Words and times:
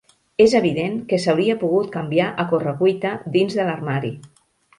És 0.43 0.53
evident 0.59 0.95
que 1.11 1.19
s'hauria 1.25 1.55
pogut 1.63 1.91
canviar 1.97 2.31
a 2.45 2.47
corre-cuita 2.55 3.13
dins 3.37 3.61
de 3.61 3.69
l'armari. 3.71 4.13